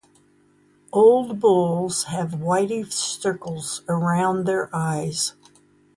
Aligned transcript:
Old 0.91 1.39
bulls 1.39 2.05
have 2.05 2.33
whitish 2.41 2.91
circles 2.95 3.83
around 3.87 4.47
their 4.47 4.67
eyes. 4.75 5.35